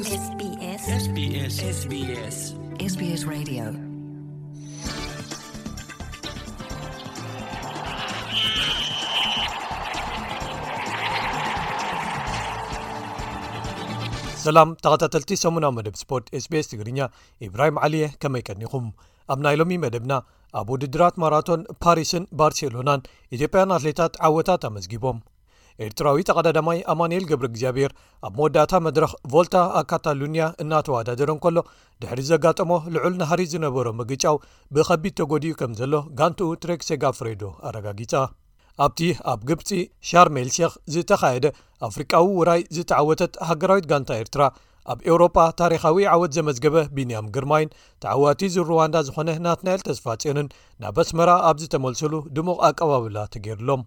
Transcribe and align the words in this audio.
ሰላም 0.00 0.04
ተኸታተልቲ 14.82 15.36
ሰሙናዊ 15.40 15.72
መደብ 15.78 15.96
ስፖርት 16.00 16.28
sbስ 16.42 16.68
ትግርኛ 16.72 17.08
ኢብራሂም 17.48 17.80
ዓሊየ 17.86 18.06
ከመይቀኒኹም 18.22 18.86
ኣብ 19.32 19.38
ናይ 19.46 19.56
ሎሚ 19.62 19.74
መደብና 19.84 20.12
ኣብ 20.60 20.70
ውድድራት 20.74 21.18
ማራቶን 21.24 21.62
ፓሪስን 21.84 22.24
ባርሴሎናን 22.40 23.04
ኢትዮጵያን 23.36 23.76
ኣትሌታት 23.78 24.16
ዓወታት 24.28 24.64
ኣመዝጊቦም 24.70 25.20
ኤርትራዊ 25.84 26.18
ተቀዳዳማይ 26.28 26.78
ኣማንኤል 26.92 27.24
ገብሪ 27.30 27.46
እግዚኣብሄር 27.50 27.92
ኣብ 28.26 28.32
መወዳእታ 28.38 28.72
መድረኽ 28.86 29.12
ቮልታ 29.32 29.54
ኣካታሉኒያ 29.80 30.44
እናተዋዳድሮን 30.62 31.38
ከሎ 31.44 31.56
ድሕሪ 32.02 32.20
ዘጋጠሞ 32.30 32.72
ልዑል 32.94 33.14
ናሃሪ 33.20 33.40
ዝነበሮ 33.52 33.86
ምግጫው 34.00 34.36
ብከቢድ 34.76 35.14
ተጎዲኡ 35.20 35.54
ከም 35.60 35.72
ዘሎ 35.80 35.94
ጋንቲኡ 36.20 36.48
ትሬክሴ 36.64 36.90
ጋ 37.02 37.12
ፍሬዶ 37.18 37.42
ኣረጋጊጻ 37.70 38.14
ኣብቲ 38.86 39.00
ኣብ 39.34 39.40
ግብፂ 39.50 39.68
ሻርሜልሸክ 40.08 40.74
ዝተካየደ 40.94 41.46
ኣፍሪቃዊ 41.88 42.26
ውራይ 42.40 42.60
ዝተዓወተት 42.76 43.32
ሃገራዊት 43.50 43.88
ጋንታ 43.92 44.10
ኤርትራ 44.24 44.42
ኣብ 44.92 44.98
ኤውሮጳ 45.08 45.36
ታሪካዊ 45.60 45.98
ዓወት 46.12 46.32
ዘመዝገበ 46.36 46.76
ቢንያም 46.96 47.26
ግርማይን 47.36 47.74
ተዓዋቲ 48.04 48.40
ዝሩዋንዳ 48.56 48.96
ዝኾነ 49.08 49.28
ናትናኤል 49.46 49.82
ተስፋፅንን 49.88 50.48
ናብ 50.84 50.96
ኣስመራ 51.04 51.30
ኣብ 51.50 51.56
ዝተመልሰሉ 51.64 52.14
ድሙቕ 52.38 52.58
ኣቀባብላ 52.68 53.16
ተገይሩሎም 53.36 53.82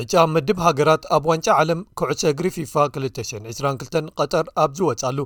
ዕጫ 0.00 0.14
ምድብ 0.32 0.58
ሃገራት 0.64 1.02
ኣብ 1.16 1.24
ዋንጫ 1.30 1.46
ዓለም 1.60 1.80
ኩዕሶ 1.98 2.22
እግሪ 2.30 2.46
ፊፋ 2.56 2.72
222 2.96 4.10
ቀጠር 4.18 4.46
ኣብዝወፃሉ 4.64 5.18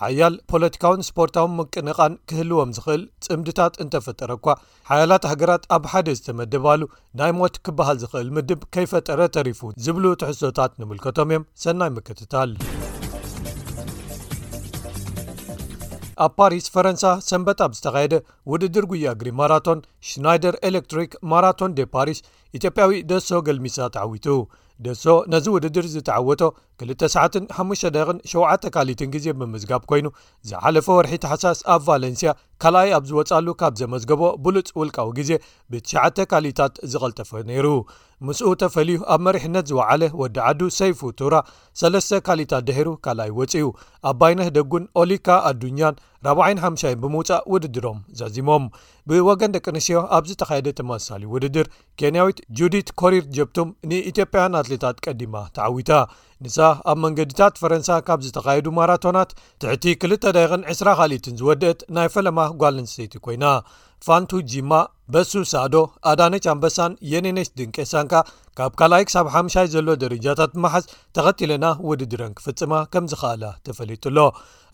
ሓያል 0.00 0.34
ፖለቲካውን 0.52 1.04
ስፖርታዊ 1.08 1.46
ምቅንቓን 1.58 2.14
ክህልዎም 2.30 2.74
ዝኽእል 2.78 3.02
ጽምድታት 3.26 3.74
እንተፈጠረ 3.84 4.30
እኳ 4.38 4.46
ሓያላት 4.90 5.24
ሃገራት 5.30 5.64
ኣብ 5.76 5.86
ሓደ 5.92 6.08
ዝተመደባሉ 6.18 6.80
ናይ 7.20 7.32
ሞት 7.38 7.56
ክበሃል 7.68 7.98
ዝኽእል 8.02 8.28
ምድብ 8.38 8.62
ከይፈጠረ 8.76 9.20
ተሪፉ 9.38 9.60
ዝብሉ 9.86 10.04
ትሕሶታት 10.22 10.74
ንምልከቶም 10.82 11.32
እዮም 11.32 11.46
ሰናይ 11.64 11.92
መከትታል 11.98 12.52
ኣብ 16.24 16.32
ፓሪስ 16.38 16.64
ፈረንሳ 16.72 17.02
ሰንበት 17.30 17.60
ኣብ 17.64 17.72
ዝተካየደ 17.76 18.14
ውድድር 18.52 18.84
ጉያ 18.90 19.06
እግሪ 19.14 19.28
ማራቶን 19.40 19.78
ሽናይደር 20.08 20.54
ኤሌክትሪክ 20.68 21.12
ማራቶን 21.32 21.74
ዴ 21.78 21.86
ፓሪስ 21.94 22.18
ኢትዮጵያዊ 22.58 22.90
ደሶ 23.10 23.30
ገልሚሳ 23.48 23.76
ተዓዊቱ 23.94 24.26
ደሶ 24.84 25.06
ነዚ 25.32 25.46
ውድድር 25.56 25.86
ዝተዓወቶ 25.94 26.42
2ሰ5ደቕን 26.88 28.18
7ተ 28.32 28.64
ካሊኢትን 28.74 29.10
ግዜ 29.14 29.26
ብምዝጋብ 29.40 29.82
ኮይኑ 29.90 30.06
ዝሓለፈ 30.50 30.86
ወርሒ 30.98 31.14
ተሓሳስ 31.24 31.60
ኣብ 31.74 31.80
ቫለንስያ 31.88 32.30
ካልኣይ 32.62 32.90
ኣብ 32.96 33.04
ዝወፃሉ 33.10 33.46
ካብ 33.60 33.74
ዘመዝገቦ 33.80 34.22
ብሉፅ 34.44 34.68
ውልቃዊ 34.80 35.08
ግዜ 35.18 35.30
ብት 35.72 35.88
ካሊታት 36.30 36.74
ዝቐልጠፈ 36.92 37.30
ነይሩ 37.50 37.66
ምስኡ 38.28 38.48
ተፈልዩ 38.62 38.96
ኣብ 39.12 39.20
መሪሕነት 39.26 39.66
ዝወዓለ 39.70 40.02
ወዲ 40.20 40.36
ዓዱ 40.48 40.60
ሰይፉ 40.78 40.98
ቱራ 41.18 41.34
3 41.82 42.18
ካሊታት 42.26 42.64
ደሂሩ 42.68 42.88
ካልኣይ 43.04 43.30
ወፅኡ 43.38 43.68
ኣብ 44.10 44.16
ባይነት 44.20 44.50
ደጉን 44.56 44.84
ኦሊካ 45.02 45.28
ኣዱኛን 45.50 45.94
450ን 46.32 46.96
ብምውፃእ 47.04 47.44
ውድድሮም 47.52 48.00
ዘዚሞም 48.18 48.64
ብወገን 49.10 49.54
ደቂ 49.56 49.66
ኣንስትዮ 49.72 50.00
ኣብዚ 50.18 50.30
ተካየደ 50.42 50.68
ተመሳሊ 50.80 51.22
ውድድር 51.34 51.66
ኬንያዊት 52.02 52.40
ጁዲት 52.60 52.88
ኮሪር 53.02 53.24
ጀብቱም 53.38 53.68
ንኢትዮጵያን 53.90 54.58
ኣትሌታት 54.62 54.98
ቀዲማ 55.06 55.34
ተዓዊታን 55.58 56.06
ኣብ 56.90 56.98
መንገዲታት 57.04 57.54
ፈረንሳ 57.62 57.88
ካብ 58.06 58.20
ዝተካየዱ 58.26 58.66
ማራቶናት 58.78 59.30
ትሕቲ 59.62 59.84
ክልተ 60.02 60.24
ዳይቕን 60.36 60.62
2ስራ 60.74 60.88
ኻሊትን 61.00 61.36
ዝወድአት 61.40 61.80
ናይ 61.98 62.08
ፈለማ 62.14 62.38
ጓልንስተይቲ 62.62 63.14
ኮይና 63.26 63.44
ፋንቱ 64.06 64.30
ጂማ 64.50 64.72
በሱ 65.14 65.32
ሳዶ 65.52 65.76
ኣዳነች 66.10 66.44
ኣንበሳን 66.52 66.92
የነነሽ 67.12 67.48
ድንቄሳንካ 67.58 68.14
ካብ 68.58 68.72
ካልኣይ 68.80 69.04
ክሳብ 69.08 69.26
ሓሙሻይ 69.34 69.66
ዘሎ 69.72 69.88
ደረጃታት 70.02 70.52
ምሓዝ 70.62 70.84
ተኸትለና 71.16 71.66
ውድድረን 71.88 72.32
ክፍፅማ 72.38 72.72
ከምዝካኣላ 72.92 73.44
ተፈሊጡሎ 73.66 74.16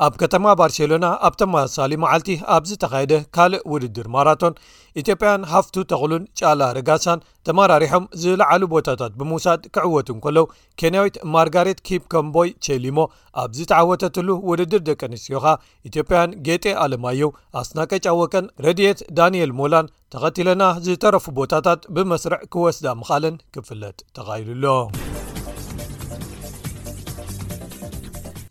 ኣብ 0.07 0.15
ከተማ 0.21 0.47
ባርሴሎና 0.61 1.07
ኣብተመሳሳሊ 1.29 1.93
መዓልቲ 2.03 2.29
ኣብዝተካየደ 2.55 3.13
ካልእ 3.37 3.63
ውድድር 3.73 4.07
ማራቶን 4.15 4.59
ኢትዮጵያን 5.01 5.47
ሃፍቱ 5.53 5.77
ተክሉን 5.93 6.25
ጫላ 6.41 6.61
ረጋሳን 6.79 7.23
ተመራሪሖም 7.49 8.07
ዝለዓሉ 8.23 8.63
ቦታታት 8.75 9.13
ብምውሳድ 9.21 9.63
ክዕወቱን 9.77 10.19
ከለው 10.25 10.47
ኬንያዊት 10.83 11.17
ማርጋሪት 11.35 11.81
ኬፕ 11.91 12.05
ከምቦይ 12.15 12.51
ቸሊሞ 12.67 12.99
ኣብዚተዓወተትሉ 13.45 14.29
ውድድር 14.51 14.83
ደቂ 14.91 15.01
ኣንስትዮካ 15.11 15.47
ኢትዮጵያን 15.91 16.35
ጌጠ 16.49 16.65
ኣለማየው 16.85 17.33
ኣስናቀ 17.63 17.91
ጫወቀን 18.07 18.49
ረድየት 18.67 19.01
ዳኒኤል 19.21 19.53
ሞላን 19.61 19.89
ተኸቲለና 20.15 20.63
ዝተረፉ 20.87 21.25
ቦታታት 21.39 21.81
ብመስርዕ 21.97 22.41
ክወስዳ 22.55 22.87
ምኻልን 23.01 23.37
ክፍለጥ 23.57 23.99
ተኻኢሉሎ 24.19 24.65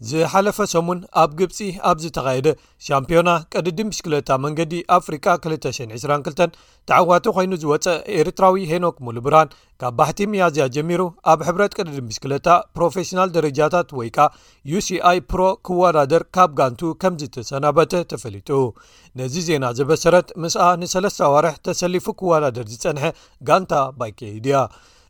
ዝሓለፈ 0.10 0.58
ሰሙን 0.72 1.00
ኣብ 1.22 1.32
ግብፂ 1.40 1.58
ኣብዝተካየደ 1.90 2.48
ሻምፒዮና 2.86 3.30
ቀድድን 3.54 3.88
ቢሽክለታ 3.92 4.30
መንገዲ 4.44 4.74
ኣፍሪቃ 4.98 5.26
222 5.46 6.58
ተዓዋቱ 6.90 7.26
ኮይኑ 7.36 7.52
ዝወፀአ 7.64 7.96
ኤርትራዊ 8.18 8.66
ሄኖክ 8.72 8.98
ሙሉብራን 9.06 9.54
ካብ 9.82 9.94
ባህቲ 10.00 10.20
ምያዝያ 10.34 10.66
ጀሚሩ 10.76 11.02
ኣብ 11.32 11.40
ሕብረት 11.48 11.76
ቅድድን 11.78 12.08
ቢሽክለታ 12.10 12.50
ፕሮፌሽናል 12.78 13.32
ደረጃታት 13.38 13.90
ወይ 14.00 14.10
ከ 14.18 14.28
ዩሲኣይ 14.74 15.20
ፕሮ 15.32 15.42
ክወዳደር 15.68 16.26
ካብ 16.38 16.52
ጋንቱ 16.60 16.82
ከምዝ 17.04 17.24
ተሰናበተ 17.38 17.94
ተፈሊጡ 18.12 18.52
ነዚ 19.22 19.36
ዜና 19.50 19.66
ዘበሰረት 19.80 20.30
ምስኣ 20.44 20.68
ንሰለስ 20.82 21.18
ኣዋርሕ 21.30 21.56
ተሰሊፉ 21.70 22.06
ኪወዳደር 22.22 22.68
ዝፀንሐ 22.74 23.06
ጋንታ 23.50 23.74
ባይከይድያ 24.02 24.60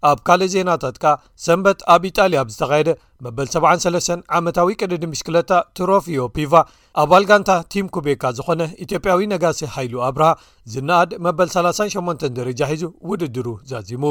ኣብ 0.09 0.19
ካልእ 0.27 0.49
ዜናታት 0.53 0.95
ካ 1.03 1.11
ሰንበት 1.43 1.79
ኣብ 1.93 2.01
ኢጣልያ 2.07 2.39
ኣብዝተካየደ 2.45 2.89
መበል73 3.23 4.21
ዓመታዊ 4.37 4.69
ቅድዲ 4.81 5.03
ምሽክለታ 5.11 5.51
ትሮፊዮ 5.77 6.17
ፒቫ 6.35 6.53
ኣባል 7.01 7.23
ጋንታ 7.29 7.51
ቲም 7.73 7.85
ኩቤካ 7.95 8.23
ዝኾነ 8.37 8.61
ኢትዮጵያዊ 8.83 9.21
ነጋሲ 9.33 9.59
ሃይሉ 9.75 9.93
ኣብርሃ 10.07 10.29
ዝነኣድ 10.73 11.11
መበል 11.25 11.49
38 11.53 12.25
ደረጃ 12.37 12.61
ሒዙ 12.71 12.83
ውድድሩ 13.09 13.47
ዛዚሙ 13.71 14.03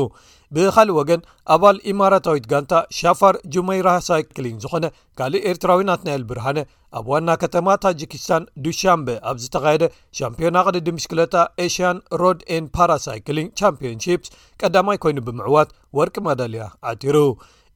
ብኻልእ 0.57 0.97
ወገን 1.01 1.21
ኣባል 1.55 1.77
ኢማራታዊት 1.93 2.47
ጋንታ 2.53 2.73
ሻፋር 2.99 3.35
ጁሜይራ 3.57 3.89
ሳይክሊንግ 4.09 4.59
ዝኾነ 4.67 4.87
ካልእ 5.21 5.45
ኤርትራዊ 5.51 5.83
ናትናኤል 5.91 6.25
ብርሃነ 6.31 6.59
ኣብ 6.99 7.07
ዋና 7.13 7.31
ከተማ 7.43 7.69
ታጂክስታን 7.85 8.45
ዱሻምበ 8.67 9.09
ኣብ 9.31 9.37
ዝተኻየደ 9.45 9.85
ሻምፒዮና 10.19 10.57
ቅድዲ 10.69 10.89
ምሽክለታ 10.99 11.37
ኤሽን 11.67 12.01
ሮድ 12.23 12.41
ኤን 12.57 12.67
ፓራሳይክሊንግ 12.79 13.51
ቻምፕን 13.61 14.01
ሺፕስ 14.07 14.31
ቀዳማይ 14.63 15.01
ኮይኑ 15.05 15.19
ብምዕዋት 15.29 15.71
ወርቂ 16.01 16.17
መዳልያ 16.29 16.65
ዓጢሩ 16.93 17.17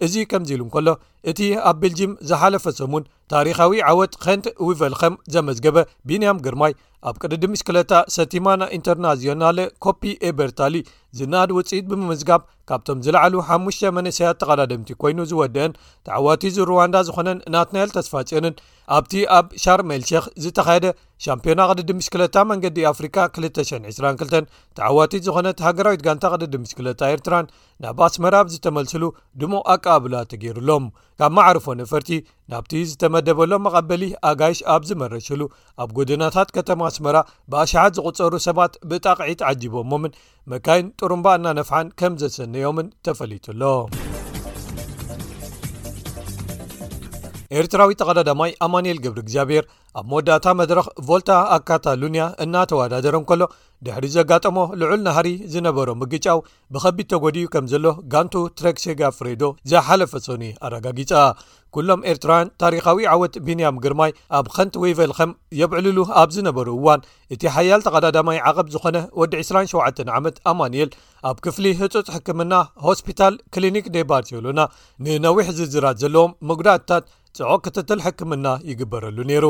እዚ 0.07 0.15
ከምዚኢሉ 0.31 0.63
ከሎ 0.75 0.89
እቲ 1.31 1.41
ኣብ 1.69 1.77
ብልጅም 1.83 2.13
ዝሓለፈ 2.29 2.65
ሰሙን 2.79 3.05
ታሪኻዊ 3.33 3.73
ዓወት 3.91 4.13
ኸንቲ 4.25 4.47
ውበልኸም 4.67 5.15
ዘመዝገበ 5.35 5.77
ቢንያም 6.09 6.43
ግርማይ 6.45 6.73
ኣብ 7.09 7.17
ቅድዲምሽክለታ 7.23 7.93
ሰቲማና 8.15 8.63
ኢንተርናዝናለ 8.77 9.59
ኮፒ 9.85 10.01
ኤበርታሊ 10.29 10.75
ዝናድ 11.19 11.51
ውፅኢት 11.57 11.85
ብምዝጋብ 11.91 12.41
ካብቶም 12.69 12.99
ዝለዕሉ 13.05 13.35
5ሽተ 13.53 13.93
መንሰያት 13.97 14.39
ተቐዳድምቲ 14.41 14.91
ኮይኑ 15.03 15.19
ዝወድአን 15.31 15.73
ተዓዋቲት 16.07 16.53
ዝሩዋንዳ 16.57 16.97
ዝኾነን 17.09 17.39
እናትናኤል 17.49 17.93
ተስፋጨንን 17.97 18.57
ኣብቲ 18.97 19.13
ኣብ 19.37 19.47
ሻርሜልሸክ 19.65 20.25
ዝተኻየደ 20.45 20.87
ሻምፕዮና 21.27 21.61
ቅድዲምሽክለታ 21.71 22.37
መንገዲ 22.51 22.79
ኣፍሪካ 22.93 23.17
222 23.39 24.53
ተዓዋቲት 24.81 25.23
ዝኾነ 25.29 25.47
ሃገራዊት 25.69 26.05
ጋንታ 26.09 26.25
ቅድዲምሽክለታ 26.37 27.01
ኤርትራን 27.15 27.49
ናብ 27.85 28.01
ኣስመራብ 28.09 28.49
ዝተመልስሉ 28.57 29.05
ድሞ 29.43 29.55
ኣቃብላ 29.77 30.15
ተገይሩሎም 30.33 30.87
ካብ 31.21 31.33
ማዕርፎ 31.39 31.67
ነፈርቲ 31.83 32.11
ናብቲ 32.53 32.75
ዝተመደበሎም 32.91 33.65
መቐበሊ 33.67 34.03
ኣጋይሽ 34.31 34.61
ኣብ 34.75 34.83
ዝመረችሉ 34.91 35.41
ኣብ 35.85 35.91
ጎደናታት 35.99 36.51
ከተማ 36.57 36.81
ኣስመራ 36.91 37.17
ብኣሸሓት 37.53 37.97
ዝቝጸሩ 38.01 38.33
ሰባት 38.49 38.75
ብጣቕዒት 38.93 39.43
ዓጂቦሞምን 39.53 40.19
መካይን 40.53 40.89
ጥሩምባ 41.03 41.27
እናነፍሓን 41.41 41.95
ከም 42.01 42.15
ዘሰነዮምን 42.25 42.89
ተፈሊይጡሎ 43.09 43.63
ኤርትራዊ 47.59 47.91
ተቀዳዳማይ 48.01 48.51
ኣማንኤል 48.65 48.99
ግብሪ 49.05 49.21
እግዚኣብሔር 49.25 49.65
ኣብ 49.99 50.05
መወዳእታ 50.11 50.47
መድረኽ 50.61 50.87
ቮልታ 51.09 51.29
ኣካታሉኒያ 51.57 52.25
እናተወዳደረን 52.45 53.25
ከሎ 53.29 53.43
ድሕሪ 53.85 54.05
ዘጋጠሞ 54.17 54.59
ልዑል 54.81 55.01
ናህሪ 55.07 55.29
ዝነበሮ 55.53 55.89
ምግጫው 56.01 56.39
ብከቢድ 56.75 57.07
ተጎዲኡ 57.13 57.47
ከም 57.55 57.65
ዘሎ 57.73 57.87
ጋንቱ 58.13 58.35
ትረክሴጋ 58.59 59.01
ፍሬዶ 59.19 59.43
ዘሓለፈ 59.73 60.13
ሶኒ 60.27 60.45
ኣረጋጊጸ 60.69 61.13
ኩሎም 61.77 62.03
ኤርትራውያን 62.11 62.53
ታሪካዊ 62.63 63.01
ዓወት 63.15 63.35
ቢንያም 63.47 63.79
ግርማይ 63.85 64.13
ኣብ 64.39 64.47
ኸንቲ 64.57 64.77
ወይቨልኸም 64.85 65.33
የብዕልሉ 65.61 65.99
ኣብ 66.23 66.29
ዝነበሩ 66.37 66.69
እዋን 66.79 67.01
እቲ 67.37 67.43
ሓያል 67.57 67.83
ተቀዳዳማይ 67.87 68.41
ዓቐብ 68.51 68.69
ዝኾነ 68.75 68.97
ወዲ 69.23 69.35
27 69.51 70.11
ዓመት 70.19 70.39
ኣማንኤል 70.53 70.91
ኣብ 71.31 71.39
ክፍሊ 71.47 71.65
ህፁፅ 71.81 72.09
ሕክምና 72.17 72.55
ሆስፒታል 72.87 73.37
ክሊኒክ 73.57 73.89
ዴባርሲሎና 73.97 74.61
ንነዊሕ 75.07 75.47
ዝዝራት 75.61 75.99
ዘለዎም 76.05 76.35
ምጉዳእትታት 76.51 77.07
ስዖቅ 77.39 77.59
ክትትል 77.65 78.01
ሕክምና 78.05 78.47
ይግበረሉ 78.71 79.19
ነይሩ 79.31 79.47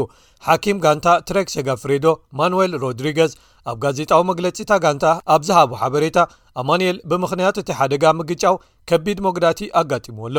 ሓኪም 0.46 0.78
ጋንታ 0.84 1.06
ትሬክ 1.28 1.48
ሴጋፍሬዶ 1.54 2.06
ማኑዌል 2.38 2.72
ሮድሪገዝ 2.82 3.32
ኣብ 3.70 3.76
ጋዜጣዊ 3.84 4.22
መግለፂታ 4.30 4.70
ጋንታ 4.84 5.04
ኣብ 5.34 5.42
ዝሃቦ 5.48 5.70
ሓበሬታ 5.82 6.18
ኣማንኤል 6.62 6.98
ብምኽንያት 7.10 7.56
እቲ 7.62 7.68
ሓደጋ 7.78 8.04
ምግጫው 8.18 8.54
ከቢድ 8.90 9.18
መጉዳእቲ 9.26 9.60
ኣጋጢሞኣሎ 9.80 10.36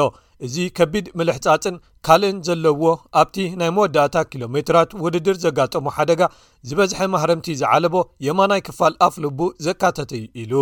እዚ 0.48 0.56
ከቢድ 0.78 1.08
ምልሕ 1.20 1.38
ጻፅን 1.46 1.76
ካልእን 2.08 2.38
ዘለውዎ 2.48 2.86
ኣብቲ 3.22 3.38
ናይ 3.62 3.72
መወዳእታ 3.78 4.16
ኪሎ 4.32 4.44
ሜትራት 4.56 4.94
ውድድር 5.06 5.38
ዘጋጠሞ 5.46 5.86
ሓደጋ 5.98 6.22
ዝበዝሐ 6.70 7.02
ማህረምቲ 7.16 7.48
ዝዓለቦ 7.62 7.96
የማናይ 8.28 8.64
ክፋል 8.70 8.96
ኣፍልቡ 9.08 9.42
ዘካተተይ 9.68 10.24
ኢሉ 10.44 10.54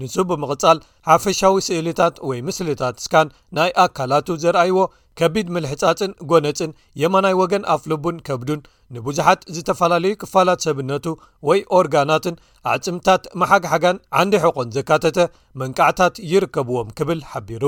ንሱብምቕጻል 0.00 0.78
ሓፈሻዊ 1.08 1.56
ስእልታት 1.66 2.14
ወይ 2.28 2.38
ምስልታት 2.48 2.96
ስካን 3.04 3.28
ናይ 3.56 3.70
ኣካላቱ 3.84 4.28
ዘርአይዎ 4.42 4.78
ከቢድ 5.20 5.46
ምልሕጻፅን 5.54 6.12
ጎነፅን 6.30 6.70
የማናይ 7.02 7.34
ወገን 7.40 7.66
ኣፍልቡን 7.74 8.16
ከብዱን 8.26 8.60
ንብዙሓት 8.96 9.40
ዝተፈላለዩ 9.56 10.12
ክፋላት 10.22 10.62
ሰብነቱ 10.66 11.06
ወይ 11.48 11.60
ኦርጋናትን 11.78 12.34
ኣዕፅምታት 12.72 13.22
መሓግሓጋን 13.40 13.96
ዓንዲ 14.20 14.34
ሕቆን 14.44 14.72
ዘካተተ 14.76 15.18
መንቃዓታት 15.60 16.14
ይርከብዎም 16.32 16.88
ክብል 16.98 17.20
ሓቢሩ 17.30 17.64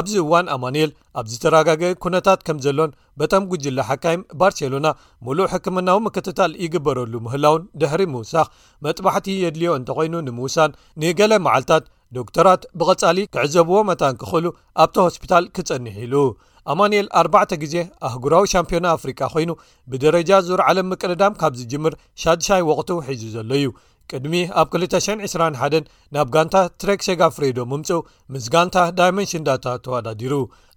ኣብዚ 0.00 0.12
እዋን 0.24 0.50
ኣማንኤል 0.54 0.90
ኣብ 1.20 1.26
ዝተረጋገ 1.32 1.82
ኩነታት 2.04 2.40
ከም 2.48 2.58
ዘሎን 2.66 2.90
በቶም 3.20 3.46
ጉጅላ 3.52 3.78
ሓካይም 3.88 4.22
ባርሴሎና 4.42 4.86
ሙሉእ 5.28 5.50
ሕክምናዊ 5.54 5.98
ምክትታል 6.06 6.52
ይግበረሉ 6.64 7.12
ምህላውን 7.26 7.64
ድሕሪ 7.82 8.04
ምውሳኽ 8.14 8.48
መጥባሕቲ 8.86 9.28
የድልዮ 9.44 9.72
እንተ 9.80 9.88
ኮይኑ 9.98 10.14
ንምውሳን 10.28 10.76
ንገለ 11.02 11.32
መዓልትታት 11.46 11.86
ዶክተራት 12.18 12.62
ብቐጻሊ 12.78 13.18
ክዕዘብዎ 13.34 13.76
መታን 13.90 14.14
ክኽእሉ 14.22 14.46
ኣብቲ 14.84 14.96
ሆስፒታል 15.06 15.44
ክጸኒሕ 15.56 15.96
ሉ 16.14 16.24
ኣማንኤል 16.72 17.06
4ባተ 17.20 17.50
ግዜ 17.62 17.74
ኣህጉራዊ 18.08 18.42
ሻምፒዮና 18.52 18.86
ኣፍሪቃ 18.96 19.20
ኮይኑ 19.34 19.50
ብደረጃ 19.90 20.30
ዙር 20.48 20.60
ዓለም 20.68 20.86
ምቅረዳም 20.92 21.38
ካብ 21.40 21.52
ዚጅምር 21.60 21.94
ሻድሻይ 22.22 22.62
ወቅቱ 22.70 22.88
ሒዚ 23.08 23.22
ዘሎ 23.36 23.50
እዩ 23.60 23.66
ቅድሚ 24.14 24.34
ኣብ 24.60 24.68
221 24.82 25.86
ናብ 26.14 26.28
ጋንታ 26.34 26.56
ትሬክ 26.80 27.00
ሸጋ 27.06 27.20
ፍሬዶ 27.36 27.58
ምምፅ 27.72 27.90
ምስ 28.32 28.44
ጋንታ 28.54 28.76
ዳይመንሽን 28.98 29.44
ዳታ 29.48 29.66
ተወዳዲሩ 29.84 30.32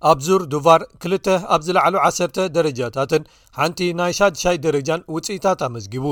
ኣብ 0.10 0.20
ዙር 0.26 0.42
ዱቫር 0.54 0.82
ክልተ 1.02 1.28
ኣብ 1.56 1.62
ዝላዕሉ 1.66 1.96
ዓሰርተ 2.08 2.38
ደረጃታትን 2.56 3.24
ሓንቲ 3.60 3.80
ናይ 4.00 4.14
ሻድሻይ 4.20 4.58
ደረጃን 4.66 5.04
ውፅኢታት 5.16 5.60
ኣመዝጊቡ 5.68 6.06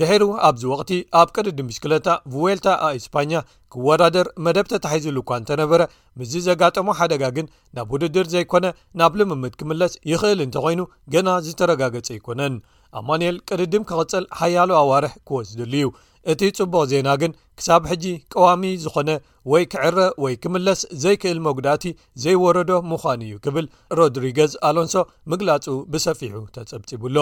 ድሕሩ 0.00 0.22
ኣብዚ 0.48 0.62
ወቕቲ 0.72 0.92
ኣብ 1.20 1.28
ቅድድም 1.36 1.68
ምሽክለታ 1.70 2.08
ዌልታ 2.44 2.66
ኣእስፓኛ 2.88 3.32
ክወዳደር 3.74 4.26
መደብ 4.46 4.66
ተታሒዘሉ 4.72 5.16
እኳ 5.24 5.30
እንተነበረ 5.42 5.80
ምስዚ 6.20 6.34
ዘጋጠሞ 6.48 6.88
ሓደጋ 7.00 7.22
ግን 7.36 7.46
ናብ 7.78 7.90
ውድድር 7.96 8.26
ዘይኮነ 8.34 8.66
ናብ 9.02 9.14
ልምምድ 9.20 9.54
ክምለስ 9.62 9.94
ይኽእል 10.12 10.42
እንተኮይኑ 10.46 10.82
ገና 11.14 11.28
ዝተረጋገጸ 11.48 12.10
ኣይኮነን 12.16 12.56
ኣማንኤል 12.98 13.38
ቅድድም 13.48 13.84
ክቕፅል 13.88 14.26
ሓያሉ 14.40 14.70
ኣዋርሕ 14.82 15.12
ክወስድሉ 15.28 15.72
እዩ 15.78 15.86
እቲ 16.32 16.42
ጽቡቕ 16.58 16.80
ዜና 16.92 17.08
ግን 17.22 17.32
ክሳብ 17.58 17.82
ሕጂ 17.90 18.04
ቀዋሚ 18.34 18.62
ዝኾነ 18.84 19.10
ወይ 19.52 19.64
ክዕረ 19.72 19.98
ወይ 20.22 20.34
ክምለስ 20.42 20.80
ዘይክእል 21.02 21.38
መጉዳእቲ 21.46 21.84
ዘይወረዶ 22.22 22.70
ምዃን 22.90 23.20
እዩ 23.26 23.34
ክብል 23.44 23.66
ሮድሪገዝ 23.98 24.54
ኣሎንሶ 24.68 24.94
ምግላጹ 25.32 25.64
ብሰፊሑ 25.92 26.34
ተጸብፂብሎ 26.56 27.18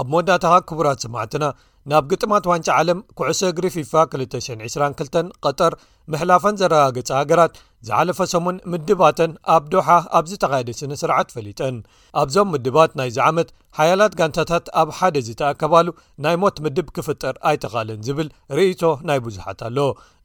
ኣብ 0.00 0.06
መወዳእታኻ 0.12 0.54
ክቡራት 0.68 1.00
ስማዕትና 1.04 1.44
ናብ 1.90 2.04
ግጥማት 2.10 2.44
ዋንጫ 2.50 2.68
ዓለም 2.80 2.98
ኩዕሶ 3.18 3.40
እግሪ 3.52 3.64
ፊፋ 3.76 3.92
222 4.14 5.32
ቀጠር 5.48 5.72
ምሕላፈን 6.12 6.58
ዘረጋገፀ 6.60 7.10
ሃገራት 7.20 7.54
ዝሓለፈ 7.86 8.18
ሰሙን 8.32 8.56
ምድባተን 8.72 9.32
ኣብ 9.54 9.64
ዶሓ 9.72 9.88
ኣብዝተኻየደ 10.18 10.68
ስነ 10.80 10.92
ስርዓት 11.00 11.28
ፈሊጠን 11.36 11.76
ኣብዞም 12.20 12.48
ምድባት 12.54 12.92
ናይዚ 12.98 13.16
ዓመት 13.28 13.48
ሓያላት 13.78 14.12
ጋንታታት 14.18 14.66
ኣብ 14.80 14.88
ሓደ 14.98 15.14
ዚ 15.26 15.34
ተኣከባሉ 15.40 15.86
ናይ 16.24 16.36
ሞት 16.42 16.56
ምድብ 16.64 16.86
ክፍጥር 16.96 17.34
ኣይተኻለን 17.50 18.00
ዝብል 18.08 18.28
ርእቶ 18.58 18.82
ናይ 19.08 19.18
ብዙሓት 19.26 19.62
ኣሎ 19.68 19.78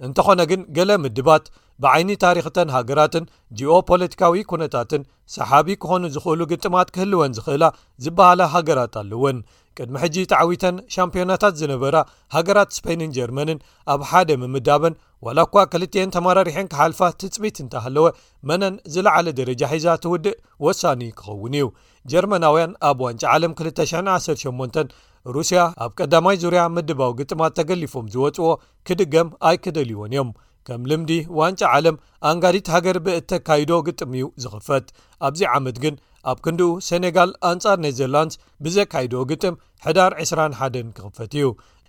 እንተኾነ 0.07 0.39
ግን 0.51 0.61
ገለ 0.77 0.91
ምድባት 1.05 1.45
ብዓይኒ 1.83 2.11
ታሪክተን 2.25 2.69
ሃገራትን 2.77 3.25
ጂኦ 3.57 3.73
ፖለቲካዊ 3.89 4.37
ኩነታትን 4.51 5.01
ሰሓቢ 5.37 5.67
ክኾኑ 5.81 6.03
ዝኽእሉ 6.15 6.39
ግጥማት 6.51 6.91
ክህልወን 6.95 7.35
ዝኽእላ 7.39 7.65
ዝበሃለ 8.05 8.41
ሃገራት 8.55 8.95
ኣለወን 9.03 9.39
ቅድሚ 9.77 9.95
ሕጂ 10.03 10.15
ተዓዊተን 10.31 10.75
ሻምፕዮናታት 10.95 11.53
ዝነበራ 11.61 11.97
ሃገራት 12.35 12.69
ስፔይንን 12.77 13.11
ጀርመንን 13.17 13.59
ኣብ 13.93 14.01
ሓደ 14.09 14.29
ምምዳበን 14.41 14.95
ዋላ 15.25 15.39
እኳ 15.47 15.55
ክልትኤን 15.73 16.13
ተመራሪሕን 16.15 16.69
ክሓልፋ 16.71 16.99
ትፅቢት 17.21 17.57
እንተሃለወ 17.63 18.05
መነን 18.49 18.75
ዝለዓለ 18.95 19.27
ደረጃ 19.39 19.61
ሒዛ 19.75 19.87
ትውድእ 20.05 20.37
ወሳኒ 20.67 21.01
ክኸውን 21.19 21.55
እዩ 21.59 21.67
ጀርመናውያን 22.13 22.73
ኣብ 22.89 22.99
ዋንጫ 23.07 23.23
ዓለም 23.35 23.53
218 23.61 24.97
ሩስያ 25.35 25.61
ኣብ 25.83 25.91
ቀዳማይ 26.01 26.35
ዙርያ 26.43 26.61
ምድባዊ 26.75 27.13
ግጥማት 27.21 27.55
ተገሊፎም 27.59 28.05
ዝወፅዎ 28.15 28.49
ክድገም 28.89 29.29
ኣይ 29.49 29.57
ክደልይዎን 29.63 30.13
እዮም 30.15 30.29
ከም 30.67 30.81
ልምዲ 30.91 31.11
ዋንጫ 31.39 31.61
ዓለም 31.75 31.95
ኣንጋዲት 32.29 32.67
ሃገር 32.73 32.97
ብእተ 33.05 33.29
ካይዶ 33.47 33.71
ግጥም 33.87 34.13
እዩ 34.17 34.25
ዝኽፈት 34.43 34.87
ኣብዚ 35.27 35.41
ዓመት 35.57 35.77
ግን 35.83 35.95
ኣብ 36.31 36.37
ክንዲኡ 36.45 36.69
ሰነጋል 36.89 37.31
አንጻር 37.49 37.75
ኔዘርላንድስ 37.85 38.35
ብዘካይድዎ 38.63 39.21
ግጥም 39.31 39.55
ሕዳር 39.85 40.11
20 40.23 40.55
1ደን 40.61 40.87
ክኽፈት 40.97 41.33
እዩ 41.39 41.45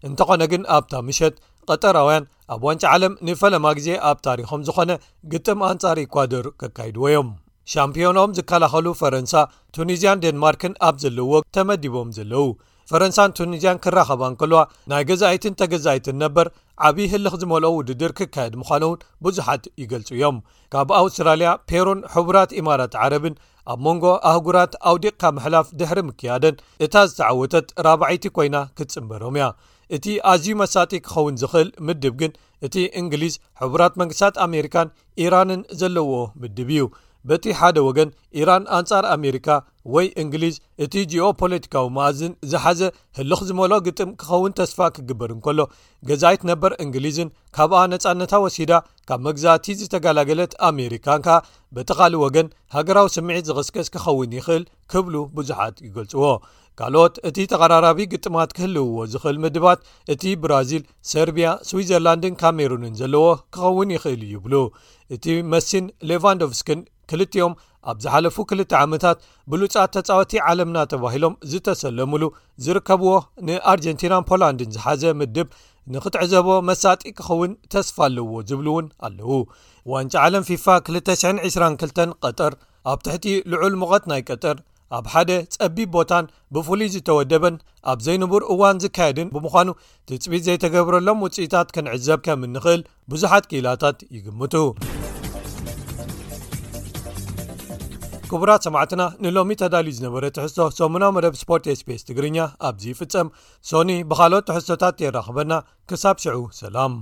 እንተኾነ 0.08 0.43
ግን 0.52 0.62
ኣብታ 0.76 0.93
ምሸት 1.08 1.37
ቀጠራውያን 1.70 2.29
ኣብ 2.55 2.61
ዋንጫ 2.69 2.82
ዓለም 2.94 3.14
ንፈለማ 3.29 3.67
ግዜ 3.79 3.88
ኣብ 4.11 4.19
ታሪኾም 4.26 4.61
ዝኾነ 4.69 4.90
ግጥም 5.32 5.61
አንጻር 5.70 5.99
ኢኳዶር 6.06 6.46
ከካይድዎ 6.61 7.05
እዮም 7.11 7.31
ሻምፒዮኖም 7.73 8.35
ዝከላኸሉ 8.37 8.87
ፈረንሳ 9.00 9.35
ቱኒዝያን 9.76 10.23
ዴንማርክን 10.25 10.75
ኣብ 10.88 10.94
ዘለዎ 11.05 11.32
ተመዲቦም 11.56 12.11
ዘለዉ 12.19 12.46
ፈረንሳን 12.90 13.32
ቱኒዝያን 13.38 13.81
ክራኸባ 13.85 14.20
እንከልዋ 14.31 14.61
ናይ 14.90 15.02
ገዛይትን 15.11 15.56
ተገዛይትን 15.61 16.17
ነበር 16.25 16.46
ዓብዪ 16.87 17.06
ህልኽ 17.12 17.35
ዝመልኦ 17.43 17.70
ውድድር 17.79 18.12
ክካየድ 18.19 18.55
ምዃኑ 18.61 18.82
እውን 18.88 19.00
ብዙሓት 19.25 19.64
ይገልጹ 19.82 20.08
እዮም 20.17 20.37
ካብ 20.73 20.90
ኣውስትራልያ 21.00 21.50
ፔሩን 21.70 22.00
ሕቡራት 22.14 22.50
ኢማራት 22.61 22.94
ዓረብን 23.05 23.35
ኣብ 23.73 23.81
መንጎ 23.87 24.05
ኣህጉራት 24.31 24.73
ኣው 24.90 24.96
ዴቕካ 25.05 25.23
ምሕላፍ 25.38 25.67
ድሕሪ 25.81 25.99
ምክያደን 26.11 26.61
እታ 26.87 26.94
ዝተዓወተት 27.11 27.67
ራባዓይቲ 27.87 28.25
ኮይና 28.38 28.56
ክትጽምበሮም 28.76 29.37
እያ 29.40 29.49
እቲ 29.96 30.06
ኣዝዩ 30.32 30.55
መሳጢ 30.62 30.93
ክኸውን 31.05 31.38
ዝኽእል 31.43 31.69
ምድብ 31.88 32.17
ግን 32.23 32.32
እቲ 32.67 32.75
እንግሊዝ 33.00 33.35
ሕቡራት 33.62 33.94
መንግስታት 34.00 34.38
ኣሜሪካን 34.46 34.88
ኢራንን 35.25 35.61
ዘለዎዎ 35.82 36.23
ምድብ 36.40 36.71
እዩ 36.76 36.85
በቲ 37.31 37.45
ሓደ 37.61 37.79
ወገን 37.87 38.11
ኢራን 38.41 38.65
ኣንጻር 38.79 39.05
ኣሜሪካ 39.15 39.49
ወይ 39.95 40.07
እንግሊዝ 40.23 40.55
እቲ 40.85 40.95
ጂኦ 41.13 41.27
ፖለቲካዊ 41.43 41.87
መኣዝን 41.97 42.33
ዝሓዘ 42.51 42.81
ህልኽ 43.19 43.41
ዝመሎ 43.49 43.73
ግጥም 43.87 44.11
ክኸውን 44.21 44.55
ተስፋ 44.61 44.79
ክግበር 44.97 45.31
ንከሎ 45.39 45.59
ገዛይትነበር 46.11 46.73
እንግሊዝን 46.85 47.33
ካብኣ 47.59 47.81
ነፃነታ 47.95 48.33
ወሲዳ 48.45 48.73
ካብ 49.09 49.21
መግዛእቲ 49.27 49.67
ዝተጋላገለት 49.81 50.53
ኣሜሪካን 50.69 51.21
ካ 51.27 51.37
በቲኻሊእ 51.77 52.23
ወገን 52.25 52.47
ሃገራዊ 52.75 53.07
ስምዒት 53.15 53.45
ዝቅስቀስ 53.50 53.87
ክኸውን 53.95 54.33
ይኽእል 54.38 54.65
ክብሉ 54.93 55.15
ብዙሓት 55.37 55.77
ይገልፅዎ 55.87 56.27
ካልኦት 56.81 57.15
እቲ 57.29 57.37
ተቀራራቢ 57.53 57.99
ግጥማት 58.15 58.50
ክህልውዎ 58.57 58.99
ዝኽእል 59.12 59.38
ምድባት 59.45 59.81
እቲ 60.15 60.23
ብራዚል 60.43 60.83
ሰርቢያ 61.12 61.49
ስዊትዘርላንድን 61.69 62.35
ካሜሩንን 62.43 62.93
ዘለዎ 63.00 63.25
ክኸውን 63.55 63.95
ይኽእል 63.97 64.23
ይብሉ 64.35 64.55
እቲ 65.17 65.25
መሲን 65.55 65.87
ሌቫንዶቭ 66.11 66.53
ስኪን 66.61 66.83
ክልትኦም 67.12 67.55
ኣብ 67.91 67.99
ዝሓለፉ 68.05 68.37
2ልተ 68.50 68.73
ዓመታት 68.85 69.19
ብሉፃ 69.50 69.75
ተፃወቲ 69.95 70.33
ዓለምና 70.49 70.79
ተባሂሎም 70.93 71.35
ዝተሰለሙሉ 71.50 72.23
ዝርከብዎ 72.65 73.11
ንኣርጀንቲናን 73.49 74.27
ፖላንድን 74.31 74.73
ዝሓዘ 74.77 75.03
ምድብ 75.21 75.49
ንኽትዕዘቦ 75.95 76.49
መሳጢ 76.68 77.02
ክኸውን 77.18 77.52
ተስፋ 77.73 77.97
ኣለውዎ 78.07 78.40
ዚብሉ 78.49 78.66
እውን 78.73 78.87
ኣለዉ 79.07 79.30
ዋንጫ 79.92 80.14
ዓለም 80.26 80.45
ፊፋ 80.49 80.66
222 80.97 82.26
ቀጠር 82.26 82.52
ኣብ 82.92 82.99
ትሕቲ 83.07 83.26
ልዑል 83.52 83.75
ምቐት 83.83 84.04
ናይ 84.12 84.23
ቀጠር 84.30 84.57
ኣብ 84.99 85.07
ሓደ 85.12 85.30
ጸቢብ 85.54 85.88
ቦታን 85.97 86.28
ብፍሉይ 86.57 86.90
ዝተወደበን 86.95 87.57
ኣብ 87.92 87.99
ዘይንብር 88.07 88.42
እዋን 88.54 88.80
ዝካየድን 88.85 89.33
ብምዃኑ 89.35 89.68
ትጽቢት 90.11 90.45
ዘይተገብረሎም 90.49 91.21
ውፅኢታት 91.26 91.75
ክንዕዘብ 91.76 92.23
ከም 92.28 92.47
እንኽእል 92.49 92.83
ብዙሓት 93.12 93.47
ክኢላታት 93.52 93.99
ይግምቱ 94.16 94.54
ክቡራት 98.30 98.62
ሰማዕትና 98.66 99.02
ንሎሚ 99.25 99.50
ተዳልዩ 99.61 99.92
ዝነበረ 99.99 100.25
ተሕዝቶ 100.37 100.58
ሰሙናዊ 100.78 101.11
መደብ 101.16 101.35
ስፖርት 101.42 101.66
ስፔስ 101.80 102.02
ትግርኛ 102.08 102.38
ኣብዚ 102.68 102.85
ይፍፀም 102.92 103.28
ሶኒ 103.70 103.90
ብካልኦት 104.11 104.44
ተሕዝቶታት 104.50 104.97
የራኽበና 105.04 105.52
ክሳብ 105.88 106.16
ሽዑ 106.25 106.37
ሰላም 106.61 106.94